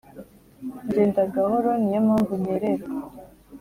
[0.85, 2.89] njyenda gahoro niyo mpamvu nkererwa